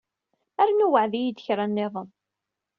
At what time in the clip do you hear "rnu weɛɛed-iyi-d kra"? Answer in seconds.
0.67-1.65